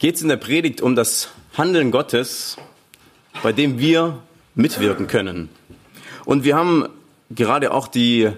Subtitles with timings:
[0.00, 2.56] geht es in der Predigt um das Handeln Gottes,
[3.42, 4.18] bei dem wir
[4.54, 5.50] mitwirken können.
[6.24, 6.88] Und wir haben
[7.28, 8.30] gerade auch die,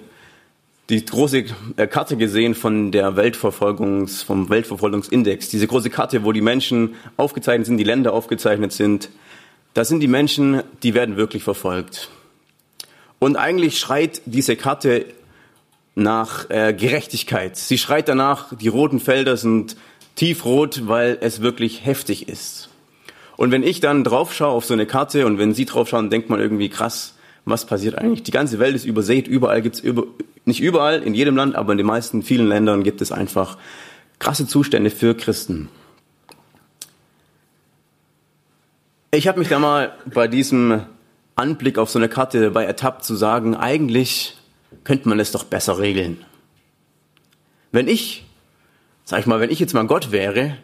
[0.88, 1.44] die große
[1.88, 5.50] Karte gesehen von der Weltverfolgungs, vom Weltverfolgungsindex.
[5.50, 9.08] Diese große Karte, wo die Menschen aufgezeichnet sind, die Länder aufgezeichnet sind.
[9.72, 12.10] Da sind die Menschen, die werden wirklich verfolgt.
[13.20, 15.06] Und eigentlich schreit diese Karte
[15.94, 17.56] nach äh, Gerechtigkeit.
[17.56, 19.76] Sie schreit danach, die roten Felder sind
[20.14, 22.68] tiefrot, weil es wirklich heftig ist.
[23.36, 26.10] Und wenn ich dann drauf schaue auf so eine Karte und wenn Sie drauf schauen,
[26.10, 28.22] denkt man irgendwie krass, was passiert eigentlich?
[28.22, 30.04] Die ganze Welt ist übersät, überall gibt's über,
[30.44, 33.58] nicht überall, in jedem Land, aber in den meisten, vielen Ländern gibt es einfach
[34.18, 35.68] krasse Zustände für Christen.
[39.10, 40.82] Ich habe mich da mal bei diesem
[41.34, 44.36] Anblick auf so eine Karte dabei ertappt zu sagen, eigentlich
[44.84, 46.24] könnte man es doch besser regeln.
[47.72, 48.24] Wenn ich
[49.12, 50.56] sag ich mal, wenn ich jetzt mal Gott wäre,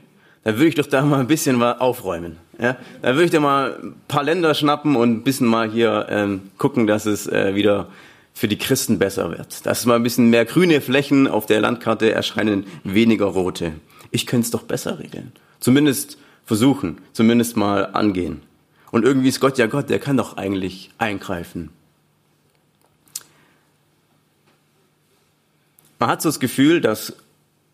[0.43, 2.39] dann würde ich doch da mal ein bisschen mal aufräumen.
[2.59, 2.79] Ja?
[3.03, 6.41] Dann würde ich da mal ein paar Länder schnappen und ein bisschen mal hier ähm,
[6.57, 7.89] gucken, dass es äh, wieder
[8.33, 9.67] für die Christen besser wird.
[9.67, 13.73] Dass mal ein bisschen mehr grüne Flächen auf der Landkarte erscheinen, weniger rote.
[14.13, 15.33] Ich könnte es doch besser regeln.
[15.61, 18.41] Zumindest versuchen, zumindest mal angehen.
[18.91, 21.69] Und irgendwie ist Gott ja Gott, der kann doch eigentlich eingreifen.
[25.99, 27.13] Man hat so das Gefühl, dass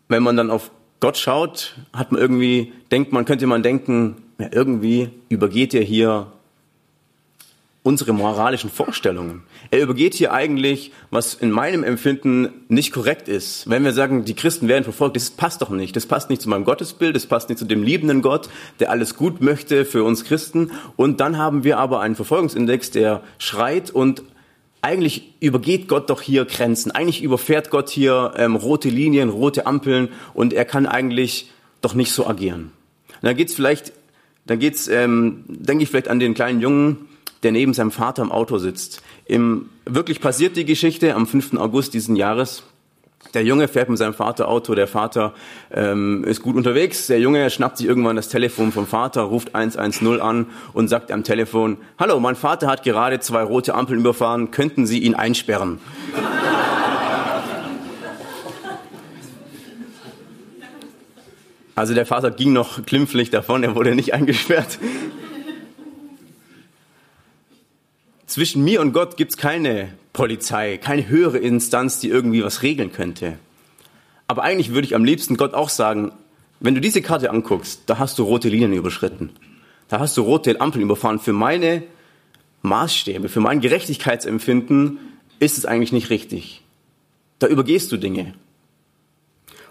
[0.07, 4.49] wenn man dann auf Gott schaut, hat man irgendwie, denkt man, könnte man denken, ja,
[4.51, 6.27] irgendwie übergeht er hier
[7.85, 9.43] unsere moralischen Vorstellungen.
[9.69, 13.69] Er übergeht hier eigentlich, was in meinem Empfinden nicht korrekt ist.
[13.69, 15.95] Wenn wir sagen, die Christen werden verfolgt, das passt doch nicht.
[15.95, 18.49] Das passt nicht zu meinem Gottesbild, das passt nicht zu dem liebenden Gott,
[18.79, 20.71] der alles gut möchte für uns Christen.
[20.95, 24.23] Und dann haben wir aber einen Verfolgungsindex, der schreit und
[24.85, 26.91] eigentlich übergeht Gott doch hier Grenzen.
[26.91, 31.49] Eigentlich überfährt Gott hier ähm, rote Linien, rote Ampeln und er kann eigentlich
[31.81, 32.71] doch nicht so agieren.
[33.07, 33.93] Und dann geht's vielleicht,
[34.45, 37.07] dann geht's, ähm, denke ich vielleicht an den kleinen Jungen,
[37.41, 39.01] der neben seinem Vater im Auto sitzt.
[39.25, 41.55] Im, wirklich passiert die Geschichte am 5.
[41.55, 42.61] August diesen Jahres.
[43.33, 45.33] Der Junge fährt mit seinem Vater Auto, der Vater
[45.73, 47.07] ähm, ist gut unterwegs.
[47.07, 51.23] Der Junge schnappt sich irgendwann das Telefon vom Vater, ruft 110 an und sagt am
[51.23, 55.79] Telefon, Hallo, mein Vater hat gerade zwei rote Ampeln überfahren, könnten Sie ihn einsperren?
[61.75, 64.79] Also der Vater ging noch glimpflich davon, er wurde nicht eingesperrt.
[68.27, 73.37] Zwischen mir und Gott gibt's keine Polizei, keine höhere Instanz, die irgendwie was regeln könnte.
[74.27, 76.11] Aber eigentlich würde ich am liebsten Gott auch sagen,
[76.59, 79.29] wenn du diese Karte anguckst, da hast du rote Linien überschritten.
[79.89, 81.19] Da hast du rote Ampeln überfahren.
[81.19, 81.83] Für meine
[82.63, 84.99] Maßstäbe, für mein Gerechtigkeitsempfinden
[85.39, 86.63] ist es eigentlich nicht richtig.
[87.37, 88.33] Da übergehst du Dinge.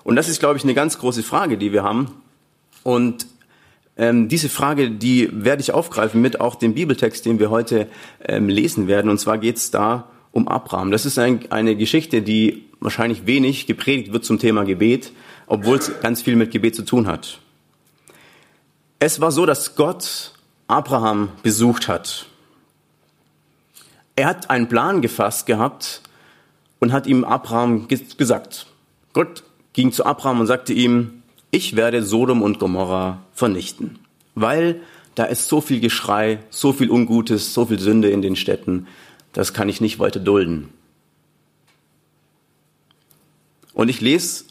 [0.05, 2.13] Und das ist, glaube ich, eine ganz große Frage, die wir haben.
[2.83, 3.27] Und
[3.97, 7.89] ähm, diese Frage, die werde ich aufgreifen mit auch dem Bibeltext, den wir heute
[8.23, 9.11] ähm, lesen werden.
[9.11, 10.91] Und zwar geht es da um Abraham.
[10.91, 15.13] Das ist ein, eine Geschichte, die wahrscheinlich wenig gepredigt wird zum Thema Gebet,
[15.47, 17.39] obwohl es ganz viel mit Gebet zu tun hat.
[18.99, 20.33] Es war so, dass Gott
[20.67, 22.27] Abraham besucht hat.
[24.17, 26.03] Er hat einen Plan gefasst gehabt
[26.81, 28.67] und hat ihm Abraham gesagt.
[29.13, 31.23] Gott ging zu Abraham und sagte ihm,
[31.53, 34.01] ich werde Sodom und Gomorra vernichten,
[34.35, 34.81] weil
[35.15, 38.89] da ist so viel Geschrei, so viel Ungutes, so viel Sünde in den Städten
[39.35, 40.73] das kann ich nicht weiter dulden.
[43.75, 44.45] Und ich lese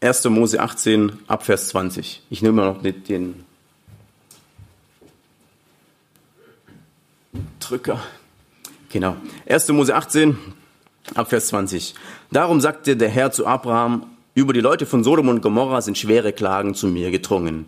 [0.00, 0.24] 1.
[0.26, 2.22] Mose 18 ab Vers 20.
[2.30, 3.44] Ich nehme noch den
[7.58, 8.00] Drücker.
[8.90, 9.16] Genau.
[9.48, 9.68] 1.
[9.68, 10.38] Mose 18
[11.14, 11.94] ab Vers 20.
[12.30, 16.32] Darum sagte der Herr zu Abraham, über die Leute von Sodom und Gomorra sind schwere
[16.32, 17.66] Klagen zu mir gedrungen.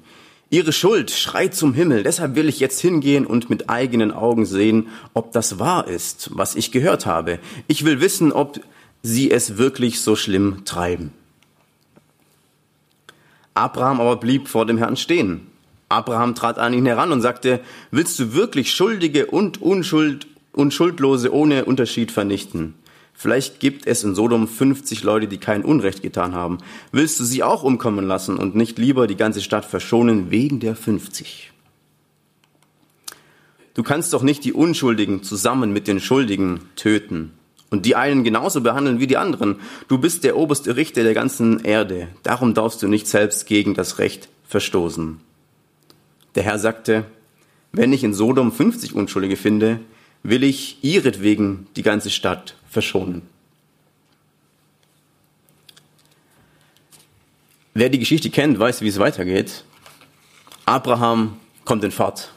[0.52, 4.88] Ihre Schuld schreit zum Himmel, deshalb will ich jetzt hingehen und mit eigenen Augen sehen,
[5.14, 7.38] ob das wahr ist, was ich gehört habe.
[7.68, 8.60] Ich will wissen, ob
[9.00, 11.12] sie es wirklich so schlimm treiben.
[13.54, 15.46] Abraham aber blieb vor dem Herrn stehen.
[15.88, 17.60] Abraham trat an ihn heran und sagte,
[17.92, 22.74] willst du wirklich Schuldige und Unschuld, Unschuldlose ohne Unterschied vernichten?
[23.20, 26.56] Vielleicht gibt es in Sodom 50 Leute, die kein Unrecht getan haben.
[26.90, 30.74] Willst du sie auch umkommen lassen und nicht lieber die ganze Stadt verschonen wegen der
[30.74, 31.52] 50?
[33.74, 37.32] Du kannst doch nicht die Unschuldigen zusammen mit den Schuldigen töten
[37.68, 39.56] und die einen genauso behandeln wie die anderen.
[39.88, 42.08] Du bist der oberste Richter der ganzen Erde.
[42.22, 45.20] Darum darfst du nicht selbst gegen das Recht verstoßen.
[46.36, 47.04] Der Herr sagte,
[47.70, 49.80] wenn ich in Sodom 50 Unschuldige finde,
[50.22, 53.22] will ich ihretwegen die ganze Stadt verschonen.
[57.74, 59.64] Wer die Geschichte kennt, weiß, wie es weitergeht.
[60.66, 62.32] Abraham kommt in Fahrt.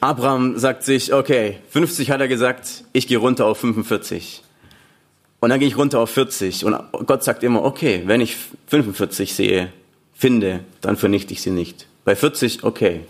[0.00, 4.42] Abraham sagt sich, okay, 50 hat er gesagt, ich gehe runter auf 45.
[5.40, 6.64] Und dann gehe ich runter auf 40.
[6.64, 6.76] Und
[7.06, 9.72] Gott sagt immer, okay, wenn ich 45 sehe,
[10.14, 11.86] finde, dann vernichte ich sie nicht.
[12.04, 13.00] Bei 40, okay.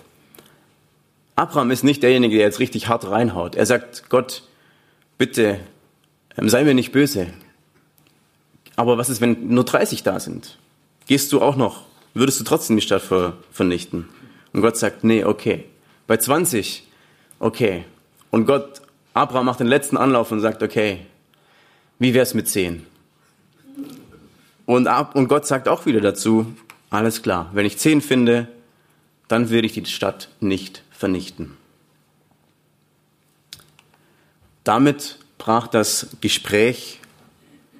[1.36, 3.56] Abraham ist nicht derjenige, der jetzt richtig hart reinhaut.
[3.56, 4.44] Er sagt, Gott,
[5.18, 5.58] bitte
[6.36, 7.28] sei mir nicht böse.
[8.76, 10.58] Aber was ist, wenn nur 30 da sind?
[11.06, 11.84] Gehst du auch noch?
[12.14, 14.08] Würdest du trotzdem die Stadt ver vernichten?
[14.52, 15.64] Und Gott sagt, nee, okay.
[16.06, 16.86] Bei 20,
[17.38, 17.84] okay.
[18.30, 18.82] Und Gott,
[19.12, 21.06] Abraham macht den letzten Anlauf und sagt, okay,
[21.98, 22.86] wie wär's mit 10?
[24.66, 26.54] Und, und Gott sagt auch wieder dazu,
[26.90, 28.48] alles klar, wenn ich 10 finde,
[29.28, 31.56] dann werde ich die Stadt nicht vernichten.
[34.62, 37.00] Damit brach das Gespräch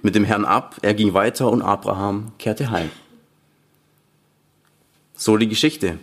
[0.02, 2.90] mit dem Herrn ab, er ging weiter und Abraham kehrte heim.
[5.16, 5.98] So die Geschichte.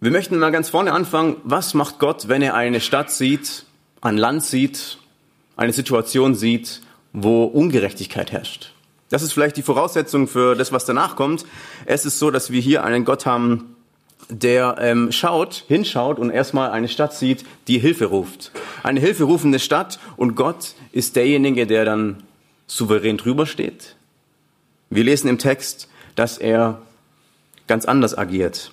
[0.00, 1.36] Wir möchten mal ganz vorne anfangen.
[1.42, 3.64] Was macht Gott, wenn er eine Stadt sieht,
[4.00, 4.98] ein Land sieht,
[5.56, 6.82] eine Situation sieht,
[7.12, 8.74] wo Ungerechtigkeit herrscht?
[9.08, 11.46] Das ist vielleicht die Voraussetzung für das, was danach kommt.
[11.86, 13.74] Es ist so, dass wir hier einen Gott haben,
[14.28, 18.52] der ähm, schaut, hinschaut und erstmal eine Stadt sieht, die Hilfe ruft.
[18.82, 22.22] Eine hilferufende Stadt und Gott ist derjenige, der dann
[22.66, 23.96] souverän drüber steht.
[24.90, 26.80] Wir lesen im Text, dass er
[27.66, 28.72] ganz anders agiert.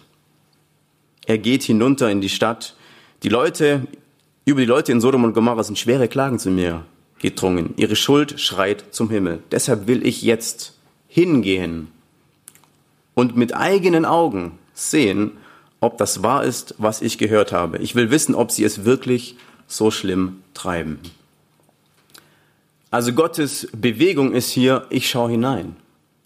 [1.26, 2.76] Er geht hinunter in die Stadt.
[3.24, 3.88] Die Leute,
[4.46, 6.86] über die Leute in Sodom und Gomorra sind schwere Klagen zu mir
[7.20, 7.74] gedrungen.
[7.78, 9.40] Ihre Schuld schreit zum Himmel.
[9.52, 11.88] Deshalb will ich jetzt hingehen
[13.14, 15.32] und mit eigenen Augen sehen,
[15.86, 17.78] ob das wahr ist, was ich gehört habe.
[17.78, 19.38] Ich will wissen, ob sie es wirklich
[19.68, 21.00] so schlimm treiben.
[22.92, 25.76] Also Gottes Bewegung ist hier, ich schaue hinein.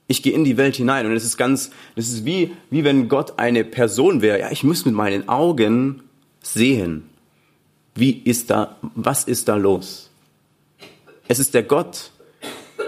[0.08, 3.10] Ich gehe in die Welt hinein und es ist ganz, das ist wie, wie wenn
[3.10, 4.40] Gott eine Person wäre.
[4.40, 6.04] Ja, ich muss mit meinen Augen
[6.42, 7.10] sehen.
[7.96, 10.10] Wie ist da, was ist da los?
[11.28, 12.12] Es ist der Gott,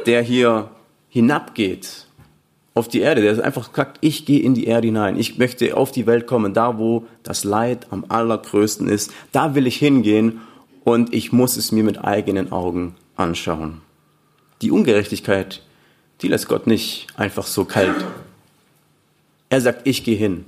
[0.06, 0.72] der hier
[1.10, 2.08] hinabgeht
[2.74, 5.92] auf die Erde, der einfach sagt, ich gehe in die Erde hinein, ich möchte auf
[5.92, 10.40] die Welt kommen, da wo das Leid am allergrößten ist, da will ich hingehen
[10.84, 13.82] und ich muss es mir mit eigenen Augen anschauen.
[14.62, 15.62] Die Ungerechtigkeit,
[16.22, 18.06] die lässt Gott nicht einfach so kalt.
[19.50, 20.46] Er sagt, ich gehe hin,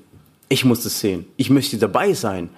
[0.47, 2.49] ich muss es sehen, ich möchte dabei sein.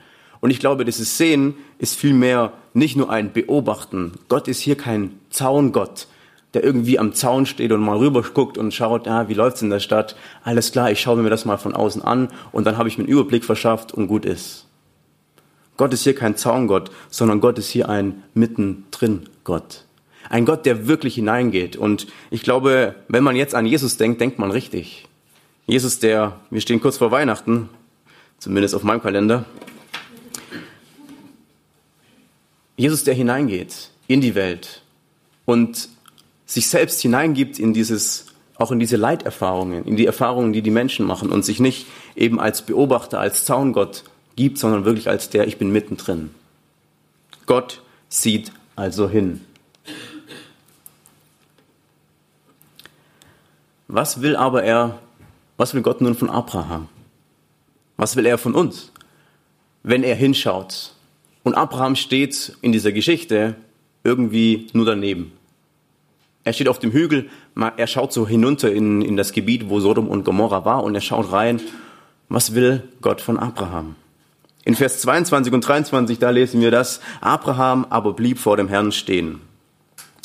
[0.41, 4.11] Und ich glaube, dieses Sehen ist vielmehr nicht nur ein Beobachten.
[4.27, 6.07] Gott ist hier kein Zaungott,
[6.55, 9.69] der irgendwie am Zaun steht und mal rüber guckt und schaut, ja, wie läuft's in
[9.69, 10.15] der Stadt?
[10.43, 13.03] Alles klar, ich schaue mir das mal von außen an und dann habe ich mir
[13.03, 14.65] einen Überblick verschafft und gut ist.
[15.77, 19.83] Gott ist hier kein Zaungott, sondern Gott ist hier ein mittendrin Gott.
[20.29, 21.75] Ein Gott, der wirklich hineingeht.
[21.75, 25.07] Und ich glaube, wenn man jetzt an Jesus denkt, denkt man richtig.
[25.67, 27.69] Jesus, der, wir stehen kurz vor Weihnachten,
[28.39, 29.45] zumindest auf meinem Kalender.
[32.77, 34.81] Jesus, der hineingeht in die Welt
[35.45, 35.89] und
[36.45, 41.05] sich selbst hineingibt in dieses, auch in diese Leiterfahrungen, in die Erfahrungen, die die Menschen
[41.05, 44.03] machen und sich nicht eben als Beobachter, als Zaungott
[44.35, 46.31] gibt, sondern wirklich als der, ich bin mittendrin.
[47.45, 49.41] Gott sieht also hin.
[53.87, 54.99] Was will aber er,
[55.57, 56.89] was will Gott nun von Abraham?
[57.97, 58.91] Was will er von uns,
[59.83, 60.93] wenn er hinschaut?
[61.43, 63.55] Und Abraham steht in dieser Geschichte
[64.03, 65.31] irgendwie nur daneben.
[66.45, 70.07] Er steht auf dem Hügel, er schaut so hinunter in, in das Gebiet, wo Sodom
[70.07, 71.59] und Gomorra war, und er schaut rein,
[72.29, 73.95] was will Gott von Abraham?
[74.63, 78.91] In Vers 22 und 23, da lesen wir das, Abraham aber blieb vor dem Herrn
[78.91, 79.41] stehen.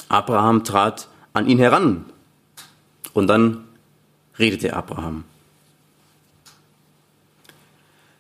[0.09, 2.05] Abraham trat an ihn heran
[3.15, 3.65] und dann
[4.39, 5.25] redete Abraham.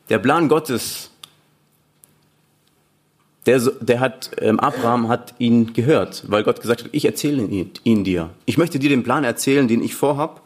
[0.08, 1.09] Der Plan Gottes
[3.46, 7.70] der, der hat, ähm, Abraham hat ihn gehört, weil Gott gesagt hat, ich erzähle ihn,
[7.84, 8.30] ihn dir.
[8.44, 10.42] Ich möchte dir den Plan erzählen, den ich vorhab.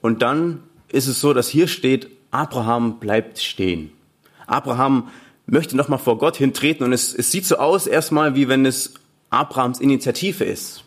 [0.00, 3.90] Und dann ist es so, dass hier steht, Abraham bleibt stehen.
[4.46, 5.08] Abraham
[5.46, 8.94] möchte nochmal vor Gott hintreten und es, es sieht so aus erstmal, wie wenn es
[9.30, 10.84] Abrahams Initiative ist.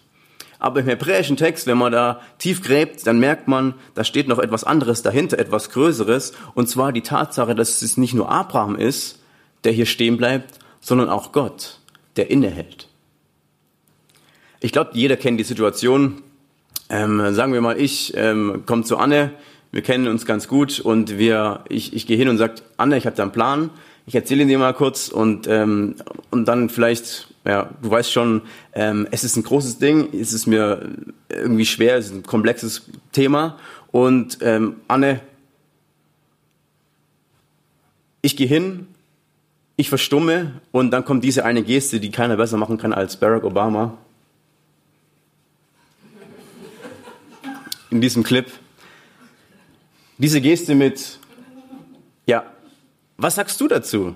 [0.57, 4.39] Aber im hebräischen Text, wenn man da tief gräbt, dann merkt man, da steht noch
[4.39, 9.19] etwas anderes dahinter, etwas Größeres, und zwar die Tatsache, dass es nicht nur Abraham ist,
[9.63, 11.79] der hier stehen bleibt, sondern auch Gott,
[12.15, 12.87] der innehält.
[14.59, 16.21] Ich glaube, jeder kennt die Situation.
[16.89, 19.31] Ähm, sagen wir mal, ich ähm, komme zu Anne,
[19.71, 23.07] wir kennen uns ganz gut und wir, ich, ich gehe hin und sage, Anne, ich
[23.07, 23.71] habe da einen Plan,
[24.05, 25.95] ich erzähle dir mal kurz und, ähm,
[26.29, 30.45] und dann vielleicht, ja, du weißt schon, ähm, es ist ein großes Ding, es ist
[30.45, 30.87] mir
[31.29, 33.57] irgendwie schwer, es ist ein komplexes Thema
[33.91, 35.21] und ähm, Anne,
[38.21, 38.85] ich gehe hin,
[39.77, 43.43] ich verstumme und dann kommt diese eine Geste, die keiner besser machen kann als Barack
[43.43, 43.97] Obama.
[47.89, 48.49] In diesem Clip.
[50.17, 51.19] Diese Geste mit,
[52.25, 52.45] ja,
[53.17, 54.15] was sagst du dazu?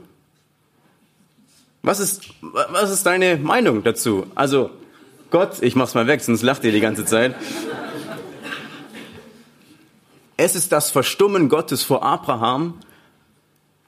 [1.82, 4.26] Was ist, was ist deine Meinung dazu?
[4.36, 4.70] Also,
[5.30, 7.36] Gott, ich mach's mal weg, sonst lacht ihr die ganze Zeit.
[10.36, 12.76] Es ist das Verstummen Gottes vor Abraham,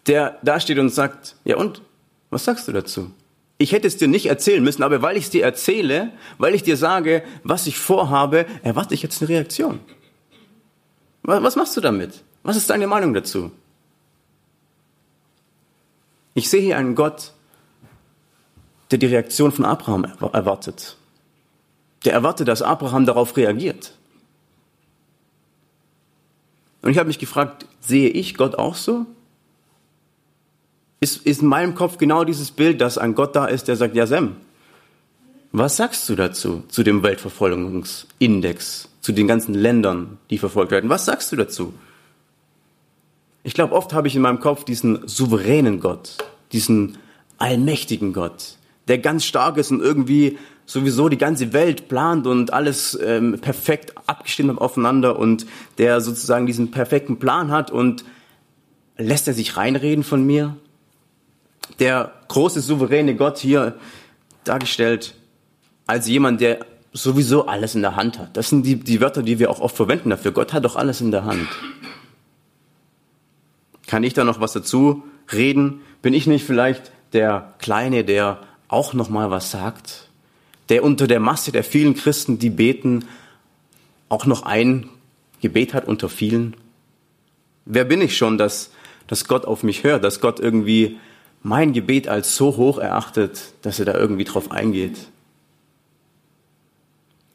[0.08, 1.82] der da steht und sagt, ja und,
[2.30, 3.12] was sagst du dazu?
[3.58, 6.64] Ich hätte es dir nicht erzählen müssen, aber weil ich es dir erzähle, weil ich
[6.64, 9.80] dir sage, was ich vorhabe, erwarte ich jetzt eine Reaktion.
[11.24, 12.24] Was machst du damit?
[12.42, 13.52] Was ist deine Meinung dazu?
[16.34, 17.34] Ich sehe hier einen Gott,
[18.90, 20.98] der die Reaktion von Abraham erwartet.
[22.04, 23.94] Der erwartet, dass Abraham darauf reagiert.
[26.82, 29.06] Und ich habe mich gefragt, sehe ich Gott auch so?
[31.02, 33.96] Ist, ist in meinem Kopf genau dieses Bild, dass ein Gott da ist, der sagt,
[33.96, 34.36] ja Sam,
[35.52, 40.90] was sagst du dazu, zu dem Weltverfolgungsindex, zu den ganzen Ländern, die verfolgt werden?
[40.90, 41.74] Was sagst du dazu?
[43.44, 46.18] Ich glaube, oft habe ich in meinem Kopf diesen souveränen Gott,
[46.52, 47.00] diesen
[47.40, 52.98] allmächtigen Gott, der ganz stark ist und irgendwie sowieso die ganze Welt plant und alles
[53.04, 55.48] ähm, perfekt abgestimmt aufeinander und
[55.80, 58.06] der sozusagen diesen perfekten Plan hat und
[58.98, 60.56] lässt er sich reinreden von mir?
[61.80, 63.76] Der große souveräne Gott hier
[64.44, 65.16] dargestellt
[65.88, 68.36] als jemand, der sowieso alles in der Hand hat.
[68.36, 70.32] Das sind die, die Wörter, die wir auch oft verwenden dafür.
[70.32, 71.48] Gott hat doch alles in der Hand.
[73.88, 75.82] Kann ich da noch was dazu reden?
[76.02, 80.10] Bin ich nicht vielleicht der Kleine, der auch noch mal was sagt?
[80.70, 83.06] Der unter der Masse der vielen Christen, die beten,
[84.10, 84.90] auch noch ein
[85.42, 86.56] Gebet hat unter vielen?
[87.66, 88.72] Wer bin ich schon, dass,
[89.08, 90.98] dass Gott auf mich hört, dass Gott irgendwie
[91.44, 94.98] mein Gebet als so hoch erachtet, dass er da irgendwie drauf eingeht.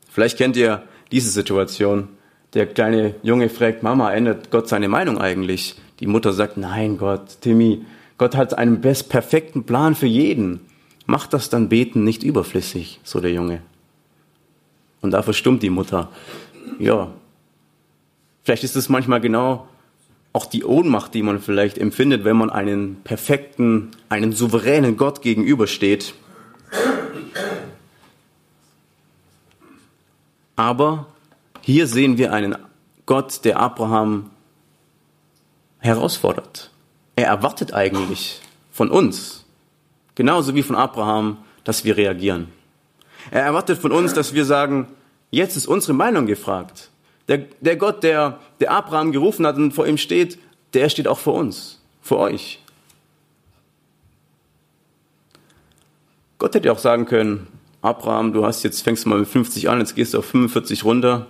[0.09, 0.83] Vielleicht kennt ihr
[1.13, 2.09] diese Situation.
[2.55, 5.77] Der kleine Junge fragt, Mama, ändert Gott seine Meinung eigentlich?
[6.01, 7.85] Die Mutter sagt, nein Gott, Timmy,
[8.19, 10.61] Gott hat einen best perfekten Plan für jeden.
[11.07, 13.61] Macht das dann Beten nicht überflüssig, so der Junge.
[15.03, 16.09] Und da verstummt die Mutter.
[16.79, 17.13] Ja,
[18.43, 19.69] vielleicht ist es manchmal genau
[20.37, 26.12] auch die Ohnmacht, die man vielleicht empfindet, wenn man einen perfekten, einen souveränen Gott gegenübersteht.
[30.55, 31.07] Aber
[31.62, 32.55] hier sehen wir einen
[33.07, 34.28] Gott, der Abraham
[35.78, 36.71] herausfordert.
[37.14, 39.47] Er erwartet eigentlich von uns,
[40.16, 42.49] genauso wie von Abraham, dass wir reagieren.
[43.31, 44.88] Er erwartet von uns, dass wir sagen,
[45.31, 46.90] jetzt ist unsere Meinung gefragt.
[47.28, 50.38] Der, der Gott, der, der Abraham gerufen hat und vor ihm steht,
[50.75, 52.61] der steht auch vor uns, vor euch.
[56.38, 57.47] Gott hätte auch sagen können,
[57.83, 61.26] Abraham, du hast jetzt fängst mal mit 50 an, jetzt gehst du auf 45 runter.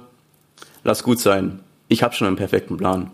[0.84, 1.60] Lass gut sein.
[1.88, 3.10] Ich habe schon einen perfekten Plan.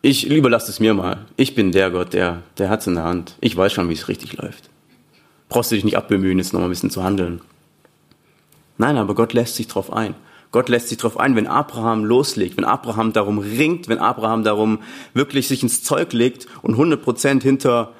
[0.00, 1.26] Ich lieber lass es mir mal.
[1.36, 3.36] Ich bin der Gott, der der hat's in der Hand.
[3.40, 4.68] Ich weiß schon, wie es richtig läuft.
[5.48, 7.40] Brauchst du dich nicht abbemühen, jetzt noch mal ein bisschen zu handeln.
[8.78, 10.14] Nein, aber Gott lässt sich drauf ein.
[10.52, 14.80] Gott lässt sich darauf ein, wenn Abraham loslegt, wenn Abraham darum ringt, wenn Abraham darum
[15.14, 17.94] wirklich sich ins Zeug legt und 100 Prozent hinter,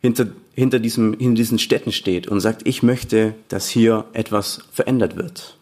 [0.00, 5.16] hinter, hinter, diesem, hinter diesen Städten steht und sagt, ich möchte, dass hier etwas verändert
[5.16, 5.56] wird.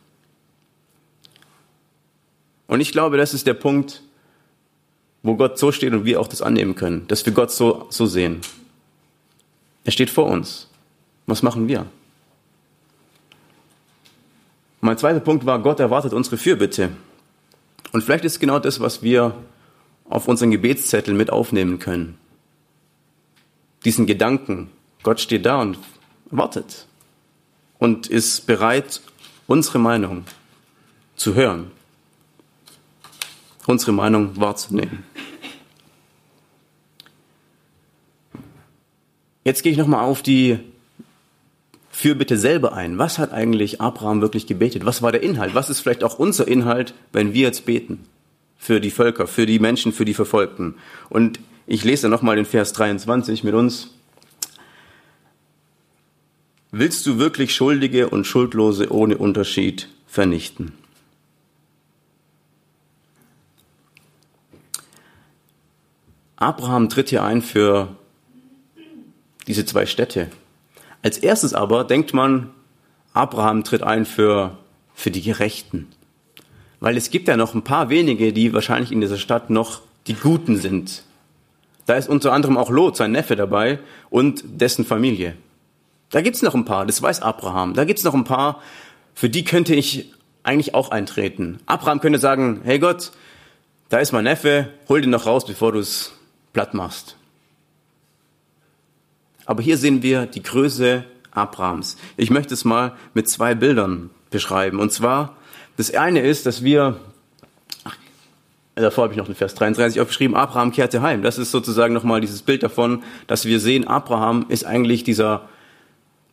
[2.66, 4.02] Und ich glaube, das ist der Punkt,
[5.23, 8.04] wo Gott so steht und wir auch das annehmen können, dass wir Gott so, so
[8.04, 8.42] sehen.
[9.84, 10.68] Er steht vor uns.
[11.26, 11.87] Was machen wir?
[14.84, 16.90] Mein zweiter Punkt war, Gott erwartet unsere Fürbitte.
[17.92, 19.34] Und vielleicht ist genau das, was wir
[20.10, 22.18] auf unseren Gebetszettel mit aufnehmen können.
[23.86, 24.70] Diesen Gedanken,
[25.02, 25.78] Gott steht da und
[26.26, 26.86] wartet
[27.78, 29.00] und ist bereit,
[29.46, 30.24] unsere Meinung
[31.16, 31.70] zu hören,
[33.66, 35.02] unsere Meinung wahrzunehmen.
[39.44, 40.58] Jetzt gehe ich nochmal auf die
[41.94, 42.98] Fürbitte selber ein.
[42.98, 44.84] Was hat eigentlich Abraham wirklich gebetet?
[44.84, 45.54] Was war der Inhalt?
[45.54, 48.00] Was ist vielleicht auch unser Inhalt, wenn wir jetzt beten?
[48.58, 50.74] Für die Völker, für die Menschen, für die Verfolgten.
[51.08, 53.94] Und ich lese nochmal den Vers 23 mit uns.
[56.72, 60.72] Willst du wirklich Schuldige und Schuldlose ohne Unterschied vernichten?
[66.34, 67.94] Abraham tritt hier ein für
[69.46, 70.28] diese zwei Städte.
[71.04, 72.49] Als erstes aber denkt man,
[73.12, 74.56] Abraham tritt ein für,
[74.94, 75.88] für die Gerechten.
[76.80, 80.14] Weil es gibt ja noch ein paar wenige, die wahrscheinlich in dieser Stadt noch die
[80.14, 81.02] Guten sind.
[81.84, 85.37] Da ist unter anderem auch Lot, sein Neffe dabei und dessen Familie.
[86.08, 87.75] Da gibt's noch ein paar, das weiß Abraham.
[87.75, 88.62] Da gibt's noch ein paar,
[89.14, 90.11] für die könnte ich
[90.42, 91.58] eigentlich auch eintreten.
[91.66, 93.12] Abraham könnte sagen, hey Gott,
[93.90, 96.12] da ist mein Neffe, hol den noch raus, bevor du es
[96.54, 97.16] platt machst.
[99.46, 101.96] Aber hier sehen wir die Größe Abrahams.
[102.16, 104.78] Ich möchte es mal mit zwei Bildern beschreiben.
[104.78, 105.36] Und zwar,
[105.76, 106.98] das eine ist, dass wir,
[107.84, 107.96] ach,
[108.74, 111.22] davor habe ich noch den Vers 33 aufgeschrieben, Abraham kehrte heim.
[111.22, 115.48] Das ist sozusagen nochmal dieses Bild davon, dass wir sehen, Abraham ist eigentlich dieser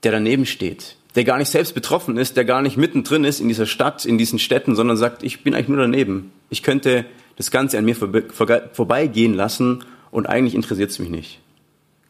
[0.03, 3.47] der daneben steht, der gar nicht selbst betroffen ist, der gar nicht mittendrin ist in
[3.47, 6.31] dieser Stadt, in diesen Städten, sondern sagt, ich bin eigentlich nur daneben.
[6.49, 7.05] Ich könnte
[7.37, 11.39] das Ganze an mir vorbeigehen lassen und eigentlich interessiert es mich nicht.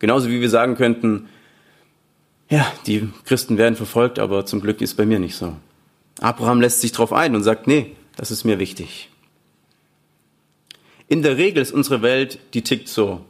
[0.01, 1.29] Genauso wie wir sagen könnten,
[2.49, 5.55] ja, die Christen werden verfolgt, aber zum Glück ist bei mir nicht so.
[6.19, 9.09] Abraham lässt sich darauf ein und sagt, nee, das ist mir wichtig.
[11.07, 13.23] In der Regel ist unsere Welt, die tickt so.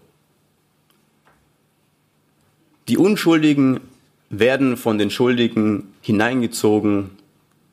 [2.88, 3.82] Die Unschuldigen
[4.30, 7.10] werden von den Schuldigen hineingezogen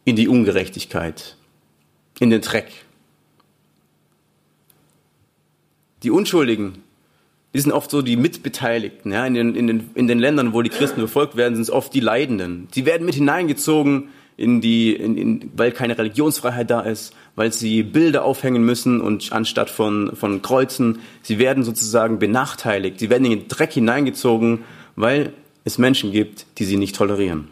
[0.05, 1.37] in die Ungerechtigkeit,
[2.19, 2.67] in den Dreck.
[6.03, 6.83] Die Unschuldigen,
[7.55, 9.13] die sind oft so die Mitbeteiligten.
[9.13, 9.27] Ja?
[9.27, 11.95] In, den, in, den, in den Ländern, wo die Christen verfolgt werden, sind es oft
[11.95, 12.69] die Leidenden.
[12.73, 17.83] Sie werden mit hineingezogen, in die, in, in, weil keine Religionsfreiheit da ist, weil sie
[17.83, 23.01] Bilder aufhängen müssen und anstatt von, von Kreuzen, sie werden sozusagen benachteiligt.
[23.01, 25.33] Sie werden in den Dreck hineingezogen, weil
[25.65, 27.49] es Menschen gibt, die sie nicht tolerieren.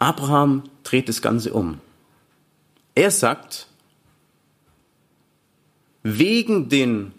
[0.00, 1.78] Abraham dreht das Ganze um.
[2.96, 3.68] Er sagt,
[6.02, 7.12] wegen den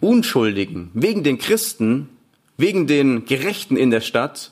[0.00, 2.08] Unschuldigen, wegen den Christen,
[2.56, 4.50] wegen den Gerechten in der Stadt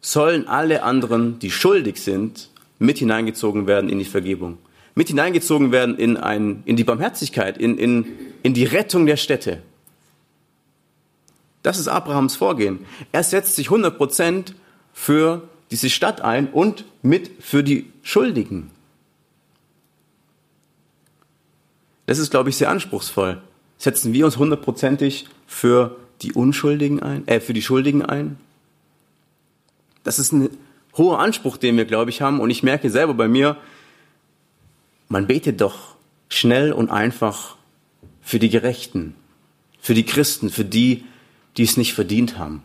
[0.00, 4.58] sollen alle anderen, die schuldig sind, mit hineingezogen werden in die Vergebung,
[4.94, 8.06] mit hineingezogen werden in, ein, in die Barmherzigkeit, in, in,
[8.42, 9.62] in die Rettung der Städte.
[11.62, 12.80] Das ist Abrahams Vorgehen.
[13.12, 14.54] Er setzt sich 100%
[14.94, 18.70] für diese Stadt ein und mit für die Schuldigen.
[22.10, 23.40] Das ist, glaube ich, sehr anspruchsvoll.
[23.78, 28.36] Setzen wir uns hundertprozentig für die Unschuldigen ein, äh, für die Schuldigen ein?
[30.02, 30.50] Das ist ein
[30.96, 32.40] hoher Anspruch, den wir, glaube ich, haben.
[32.40, 33.56] Und ich merke selber bei mir,
[35.08, 35.94] man betet doch
[36.28, 37.54] schnell und einfach
[38.22, 39.14] für die Gerechten,
[39.78, 41.04] für die Christen, für die,
[41.56, 42.64] die es nicht verdient haben.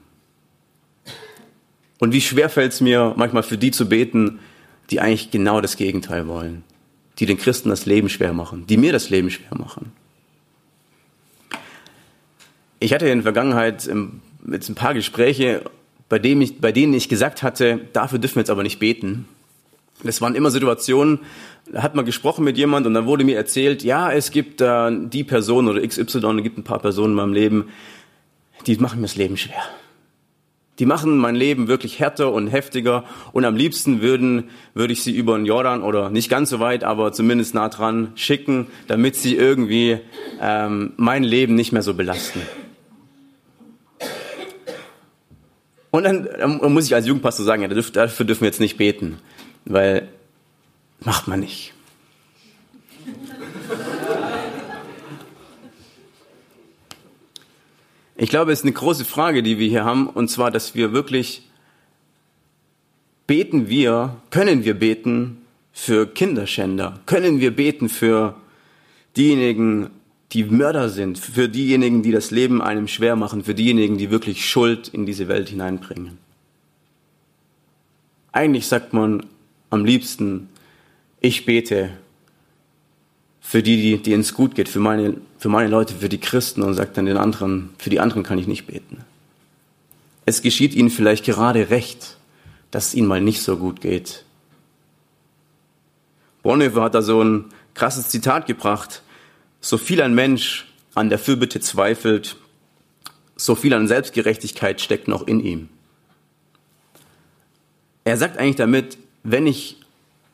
[1.99, 4.39] Und wie schwer fällt es mir manchmal für die zu beten,
[4.89, 6.63] die eigentlich genau das Gegenteil wollen,
[7.19, 9.91] die den Christen das Leben schwer machen, die mir das Leben schwer machen.
[12.80, 13.89] Ich hatte in der Vergangenheit
[14.51, 15.63] jetzt ein paar Gespräche,
[16.10, 19.28] bei, dem ich, bei denen ich gesagt hatte, dafür dürfen wir jetzt aber nicht beten.
[20.04, 21.19] Das waren immer Situationen,
[21.71, 24.91] da hat man gesprochen mit jemand und dann wurde mir erzählt, ja, es gibt äh,
[24.91, 27.69] die Person oder XY, es gibt ein paar Personen in meinem Leben,
[28.67, 29.63] die machen mir das Leben schwer.
[30.79, 35.15] Die machen mein Leben wirklich härter und heftiger und am liebsten würden, würde ich sie
[35.15, 39.35] über den Jordan oder nicht ganz so weit, aber zumindest nah dran schicken, damit sie
[39.35, 39.99] irgendwie
[40.41, 42.41] ähm, mein Leben nicht mehr so belasten.
[45.91, 49.17] Und dann, dann muss ich als Jugendpastor sagen, ja, dafür dürfen wir jetzt nicht beten,
[49.63, 50.09] weil
[50.99, 51.74] macht man nicht.
[58.17, 60.93] Ich glaube, es ist eine große Frage, die wir hier haben, und zwar, dass wir
[60.93, 61.43] wirklich
[63.28, 65.41] beten wir, können wir beten
[65.73, 67.01] für Kinderschänder?
[67.06, 68.38] Können wir beten für
[69.17, 69.89] diejenigen,
[70.32, 74.49] die Mörder sind, für diejenigen, die das Leben einem schwer machen, für diejenigen, die wirklich
[74.49, 76.17] Schuld in diese Welt hineinbringen?
[78.32, 79.25] Eigentlich sagt man
[79.69, 80.49] am liebsten,
[81.19, 81.91] ich bete
[83.55, 86.61] für die, die, denen es gut geht, für meine, für meine Leute, für die Christen
[86.61, 89.05] und sagt dann den anderen, für die anderen kann ich nicht beten.
[90.25, 92.17] Es geschieht ihnen vielleicht gerade recht,
[92.71, 94.25] dass es ihnen mal nicht so gut geht.
[96.43, 99.03] Bonhoeffer hat da so ein krasses Zitat gebracht.
[99.61, 102.35] So viel ein Mensch an der Fürbitte zweifelt,
[103.37, 105.69] so viel an Selbstgerechtigkeit steckt noch in ihm.
[108.03, 109.77] Er sagt eigentlich damit, wenn ich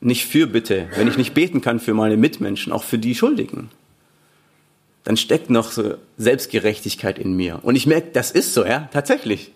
[0.02, 3.70] nicht für bitte, wenn ich nicht beten kann für meine Mitmenschen, auch für die Schuldigen,
[5.04, 7.60] dann steckt noch so Selbstgerechtigkeit in mir.
[7.62, 9.52] Und ich merke, das ist so, ja, tatsächlich.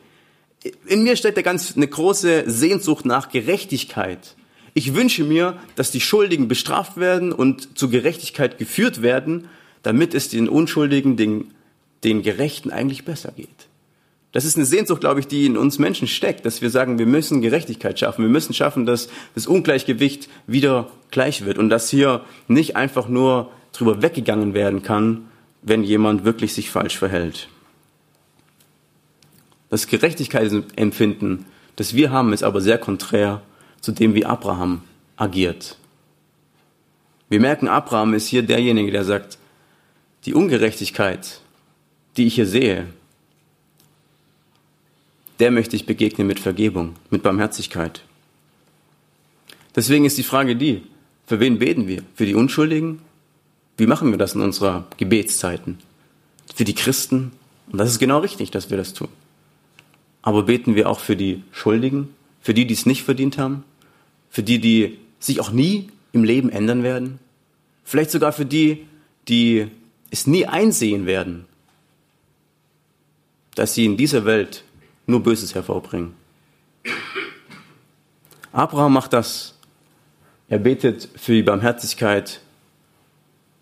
[0.86, 4.34] In mir steckt da ganz eine große Sehnsucht nach Gerechtigkeit.
[4.74, 9.48] Ich wünsche mir, dass die Schuldigen bestraft werden und zu Gerechtigkeit geführt werden,
[9.82, 11.52] damit es den Unschuldigen, den,
[12.02, 13.68] den Gerechten eigentlich besser geht.
[14.36, 17.06] Das ist eine Sehnsucht, glaube ich, die in uns Menschen steckt, dass wir sagen, wir
[17.06, 18.20] müssen Gerechtigkeit schaffen.
[18.20, 23.50] Wir müssen schaffen, dass das Ungleichgewicht wieder gleich wird und dass hier nicht einfach nur
[23.72, 25.30] drüber weggegangen werden kann,
[25.62, 27.48] wenn jemand wirklich sich falsch verhält.
[29.70, 31.46] Das Gerechtigkeitsempfinden,
[31.76, 33.40] das wir haben, ist aber sehr konträr
[33.80, 34.82] zu dem, wie Abraham
[35.16, 35.78] agiert.
[37.30, 39.38] Wir merken, Abraham ist hier derjenige, der sagt,
[40.26, 41.40] die Ungerechtigkeit,
[42.18, 42.88] die ich hier sehe,
[45.38, 48.02] der möchte ich begegnen mit Vergebung, mit Barmherzigkeit.
[49.74, 50.82] Deswegen ist die Frage die,
[51.26, 52.02] für wen beten wir?
[52.14, 53.00] Für die Unschuldigen
[53.76, 55.78] wie machen wir das in unserer Gebetszeiten?
[56.54, 57.32] Für die Christen?
[57.70, 59.08] Und das ist genau richtig, dass wir das tun.
[60.22, 62.08] Aber beten wir auch für die Schuldigen?
[62.40, 63.64] Für die, die es nicht verdient haben?
[64.30, 67.18] Für die, die sich auch nie im Leben ändern werden?
[67.84, 68.86] Vielleicht sogar für die,
[69.28, 69.66] die
[70.10, 71.44] es nie einsehen werden,
[73.54, 74.64] dass sie in dieser Welt
[75.06, 76.14] nur Böses hervorbringen.
[78.52, 79.58] Abraham macht das.
[80.48, 82.40] Er betet für die Barmherzigkeit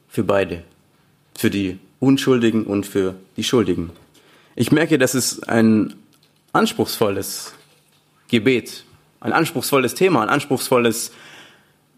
[0.08, 0.62] für beide,
[1.36, 3.90] für die Unschuldigen und für die Schuldigen.
[4.54, 5.94] Ich merke, das ist ein
[6.52, 7.54] anspruchsvolles
[8.28, 8.84] Gebet,
[9.20, 11.10] ein anspruchsvolles Thema, ein anspruchsvolles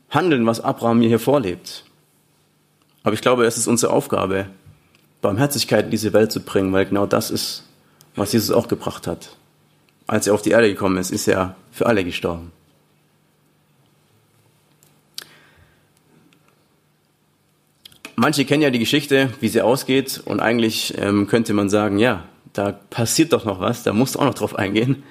[0.08, 1.84] Handeln, was Abraham mir hier vorlebt.
[3.02, 4.46] Aber ich glaube, es ist unsere Aufgabe,
[5.20, 7.64] Barmherzigkeit in diese Welt zu bringen, weil genau das ist,
[8.16, 9.36] was Jesus auch gebracht hat.
[10.06, 12.52] Als er auf die Erde gekommen ist, ist er für alle gestorben.
[18.18, 22.24] Manche kennen ja die Geschichte, wie sie ausgeht, und eigentlich ähm, könnte man sagen, ja,
[22.54, 25.02] da passiert doch noch was, da musst du auch noch drauf eingehen.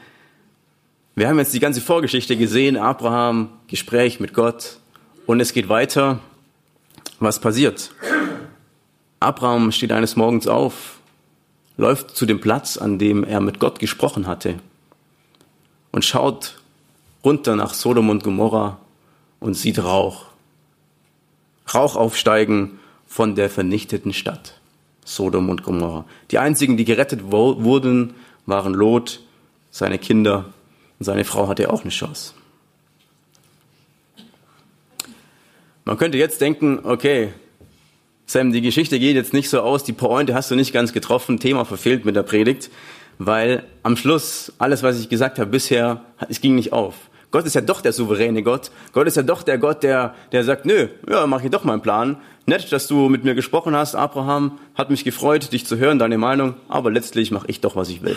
[1.14, 4.80] Wir haben jetzt die ganze Vorgeschichte gesehen, Abraham, Gespräch mit Gott,
[5.28, 6.20] und es geht weiter.
[7.20, 7.92] Was passiert?
[9.20, 10.95] Abraham steht eines Morgens auf,
[11.78, 14.60] läuft zu dem Platz, an dem er mit Gott gesprochen hatte,
[15.92, 16.62] und schaut
[17.24, 18.80] runter nach Sodom und Gomorra
[19.40, 20.26] und sieht Rauch.
[21.74, 24.60] Rauch aufsteigen von der vernichteten Stadt,
[25.04, 26.06] Sodom und Gomorra.
[26.32, 28.14] Die einzigen, die gerettet wurden,
[28.46, 29.22] waren Lot,
[29.72, 30.46] seine Kinder
[31.00, 32.34] und seine Frau hatte auch eine Chance.
[35.84, 37.34] Man könnte jetzt denken, okay,
[38.28, 41.40] Sam, die Geschichte geht jetzt nicht so aus, die Pointe hast du nicht ganz getroffen,
[41.40, 42.72] Thema verfehlt mit der Predigt,
[43.20, 46.96] weil am Schluss alles, was ich gesagt habe bisher, es ging nicht auf.
[47.30, 48.72] Gott ist ja doch der souveräne Gott.
[48.94, 51.82] Gott ist ja doch der Gott, der, der sagt, nö, ja, mach ich doch meinen
[51.82, 52.18] Plan.
[52.46, 54.58] Nett, dass du mit mir gesprochen hast, Abraham.
[54.74, 56.56] Hat mich gefreut, dich zu hören, deine Meinung.
[56.70, 58.16] Aber letztlich mache ich doch, was ich will.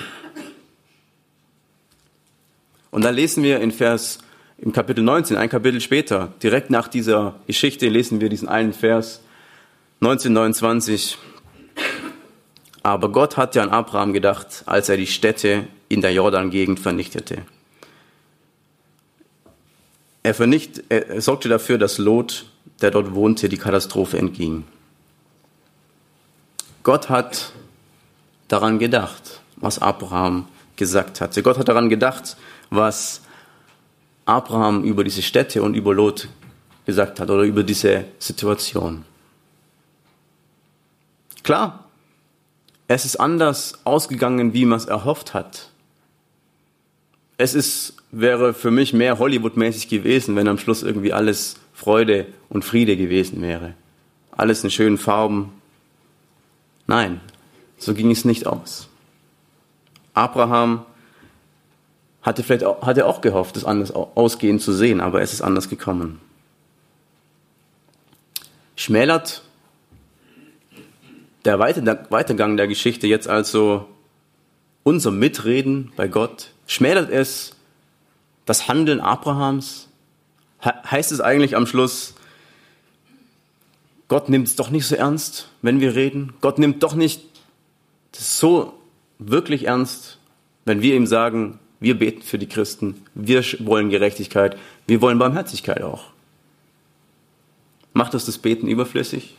[2.91, 4.21] Und dann lesen wir in Vers,
[4.57, 9.23] im Kapitel 19, ein Kapitel später, direkt nach dieser Geschichte, lesen wir diesen einen Vers,
[10.01, 11.19] 1929.
[12.83, 17.43] Aber Gott hatte an Abraham gedacht, als er die Städte in der Jordan-Gegend vernichtete.
[20.23, 22.47] Er, vernicht, er sorgte dafür, dass Lot,
[22.81, 24.65] der dort wohnte, die Katastrophe entging.
[26.83, 27.53] Gott hat
[28.47, 31.43] daran gedacht, was Abraham gesagt hatte.
[31.43, 32.37] Gott hat daran gedacht,
[32.71, 33.23] was
[34.27, 36.29] Abraham über diese Städte und über Lot
[36.87, 39.05] gesagt hat oder über diese Situation.
[41.49, 41.85] Klar,
[42.89, 45.71] es ist anders ausgegangen, wie man es erhofft hat.
[47.39, 52.67] Es ist wäre für mich mehr Hollywood-mäßig gewesen, wenn am Schluss irgendwie alles Freude und
[52.67, 53.73] Friede gewesen wäre.
[54.31, 55.55] Alles in schönen Farben.
[56.87, 57.23] Nein,
[57.79, 58.87] so ging es nicht aus.
[60.13, 60.85] Abraham
[62.21, 65.71] hatte vielleicht auch, hatte auch gehofft, es anders ausgehen zu sehen, aber es ist anders
[65.71, 66.21] gekommen.
[68.77, 69.45] Schmälert
[71.45, 73.87] der Weitergang der Geschichte jetzt also
[74.83, 76.51] unser Mitreden bei Gott?
[76.67, 77.55] Schmälert es
[78.45, 79.89] das Handeln Abrahams?
[80.65, 82.15] heißt es eigentlich am Schluss,
[84.09, 86.33] Gott nimmt es doch nicht so ernst, wenn wir reden?
[86.41, 87.23] Gott nimmt doch nicht
[88.13, 88.73] so
[89.19, 90.19] wirklich ernst,
[90.65, 95.83] wenn wir ihm sagen, wir beten für die Christen, wir wollen Gerechtigkeit, wir wollen Barmherzigkeit
[95.83, 96.07] auch.
[97.93, 99.37] Macht das das Beten überflüssig?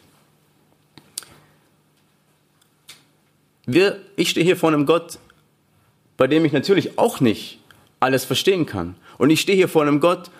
[3.73, 5.19] Wir, ich stehe hier vor einem Gott,
[6.17, 7.59] bei dem ich natürlich auch nicht
[7.99, 8.95] alles verstehen kann.
[9.17, 10.31] Und ich stehe hier vor einem Gott,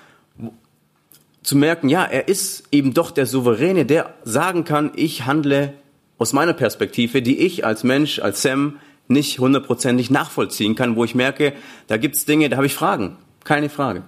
[1.42, 5.74] zu merken, ja, er ist eben doch der Souveräne, der sagen kann, ich handle
[6.18, 11.15] aus meiner Perspektive, die ich als Mensch, als Sam nicht hundertprozentig nachvollziehen kann, wo ich
[11.15, 11.54] merke,
[11.88, 14.04] da gibt's Dinge, da habe ich Fragen, keine Frage.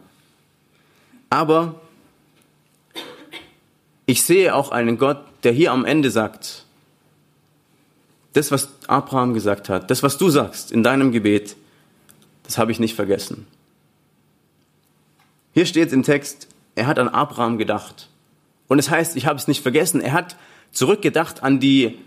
[1.30, 1.80] Aber
[4.06, 6.66] ich sehe auch einen Gott, der hier am Ende sagt,
[8.34, 11.56] das, was Abraham gesagt hat, das, was du sagst in deinem Gebet,
[12.44, 13.48] das habe ich nicht vergessen.
[15.54, 18.10] Hier steht im Text, er hat an Abraham gedacht.
[18.68, 20.38] Und es heißt, ich habe es nicht vergessen, er hat
[20.72, 21.98] zurückgedacht an die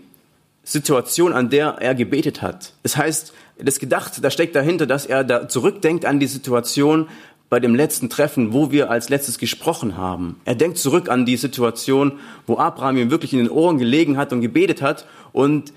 [0.63, 2.73] Situation, an der er gebetet hat.
[2.81, 7.07] Es heißt, das gedacht, da steckt dahinter, dass er da zurückdenkt an die Situation
[7.49, 10.41] bei dem letzten Treffen, wo wir als letztes gesprochen haben.
[10.45, 12.13] Er denkt zurück an die Situation,
[12.47, 15.05] wo Abraham ihm wirklich in den Ohren gelegen hat und gebetet hat.
[15.31, 15.71] Und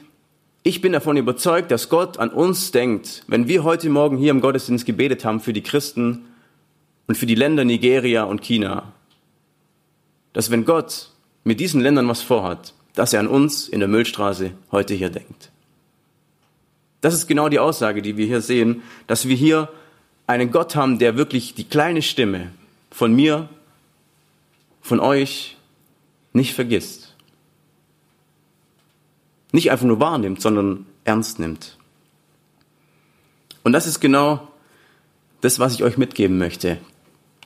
[0.68, 4.42] ich bin davon überzeugt, dass Gott an uns denkt, wenn wir heute Morgen hier im
[4.42, 6.26] Gottesdienst gebetet haben für die Christen
[7.06, 8.92] und für die Länder Nigeria und China,
[10.34, 11.08] dass wenn Gott
[11.42, 15.50] mit diesen Ländern was vorhat, dass er an uns in der Müllstraße heute hier denkt.
[17.00, 19.70] Das ist genau die Aussage, die wir hier sehen, dass wir hier
[20.26, 22.52] einen Gott haben, der wirklich die kleine Stimme
[22.90, 23.48] von mir,
[24.82, 25.56] von euch
[26.34, 27.07] nicht vergisst.
[29.52, 31.78] Nicht einfach nur wahrnimmt, sondern ernst nimmt.
[33.64, 34.48] Und das ist genau
[35.40, 36.78] das, was ich euch mitgeben möchte.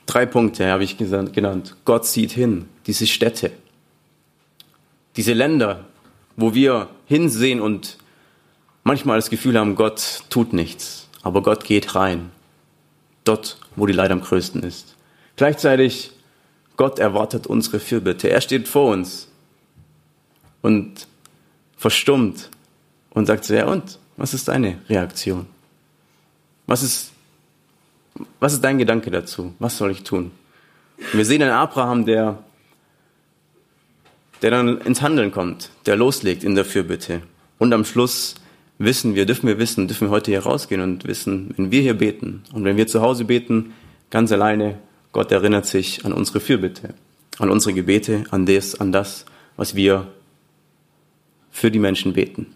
[0.05, 1.75] Drei Punkte habe ich genannt.
[1.85, 3.51] Gott sieht hin, diese Städte,
[5.15, 5.85] diese Länder,
[6.35, 7.97] wo wir hinsehen und
[8.83, 12.31] manchmal das Gefühl haben, Gott tut nichts, aber Gott geht rein,
[13.23, 14.95] dort, wo die Leid am größten ist.
[15.35, 16.11] Gleichzeitig,
[16.75, 18.29] Gott erwartet unsere Fürbitte.
[18.29, 19.29] Er steht vor uns
[20.61, 21.07] und
[21.83, 22.49] verstummt
[23.09, 25.47] und sagt so, ja und, was ist deine Reaktion?
[26.65, 27.11] Was ist
[28.39, 29.53] was ist dein Gedanke dazu?
[29.59, 30.31] Was soll ich tun?
[30.97, 32.39] Und wir sehen einen Abraham, der,
[34.41, 37.21] der dann ins Handeln kommt, der loslegt in der Fürbitte.
[37.57, 38.35] Und am Schluss
[38.77, 41.97] wissen wir, dürfen wir wissen, dürfen wir heute hier rausgehen und wissen, wenn wir hier
[41.97, 43.73] beten und wenn wir zu Hause beten,
[44.09, 44.77] ganz alleine,
[45.11, 46.93] Gott erinnert sich an unsere Fürbitte,
[47.39, 49.25] an unsere Gebete, an das, an das,
[49.57, 50.07] was wir
[51.53, 52.47] für die Menschen beten.